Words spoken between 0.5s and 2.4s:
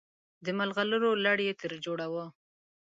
ملغلرو لړ یې ترې جوړاوه.